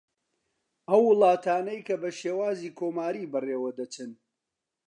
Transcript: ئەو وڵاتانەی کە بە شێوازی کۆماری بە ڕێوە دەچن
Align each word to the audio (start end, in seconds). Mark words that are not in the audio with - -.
ئەو 0.89 1.01
وڵاتانەی 1.09 1.85
کە 1.87 1.95
بە 2.01 2.09
شێوازی 2.19 2.75
کۆماری 2.79 3.29
بە 3.31 3.39
ڕێوە 3.47 3.71
دەچن 3.79 4.11